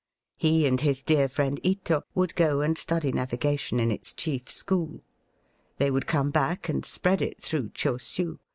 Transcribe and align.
He 0.35 0.65
and 0.65 0.81
his 0.81 1.03
dear 1.03 1.29
friend 1.29 1.59
Ito 1.61 2.01
would 2.15 2.33
go 2.33 2.61
and 2.61 2.75
study 2.75 3.11
navigation 3.11 3.79
in 3.79 3.91
its 3.91 4.13
chief 4.13 4.49
school. 4.49 5.03
They 5.77 5.91
would 5.91 6.07
come 6.07 6.31
back 6.31 6.67
and 6.67 6.83
spread 6.83 7.21
it 7.21 7.39
through 7.39 7.69
Chosiu. 7.75 8.39